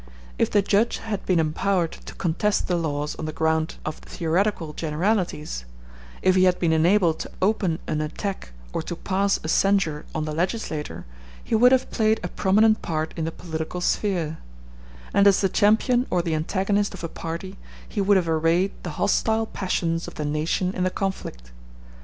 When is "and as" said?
15.13-15.39